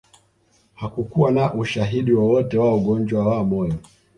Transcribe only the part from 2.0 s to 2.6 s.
wowote